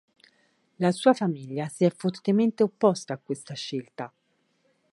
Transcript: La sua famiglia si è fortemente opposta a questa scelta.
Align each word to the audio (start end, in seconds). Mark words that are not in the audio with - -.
La 0.79 0.91
sua 0.91 1.13
famiglia 1.13 1.67
si 1.67 1.85
è 1.85 1.91
fortemente 1.95 2.63
opposta 2.63 3.13
a 3.13 3.19
questa 3.19 3.53
scelta. 3.53 4.11